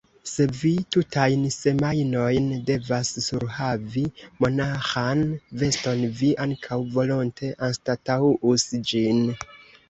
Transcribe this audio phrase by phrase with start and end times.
[0.29, 4.03] Se vi tutajn semajnojn devas surhavi
[4.45, 5.21] monaĥan
[5.65, 9.23] veston, vi ankaŭ volonte anstataŭus ĝin.